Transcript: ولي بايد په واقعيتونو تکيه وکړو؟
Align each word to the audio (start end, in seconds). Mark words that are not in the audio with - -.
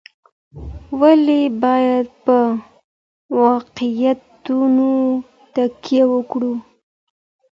ولي 0.99 1.41
بايد 1.61 2.07
په 2.25 2.37
واقعيتونو 3.39 4.91
تکيه 5.53 6.05
وکړو؟ 6.13 6.53